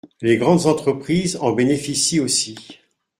Les 0.23 0.37
grandes 0.37 0.65
entreprises 0.65 1.35
en 1.41 1.51
bénéficient 1.51 2.19
aussi. 2.21 2.57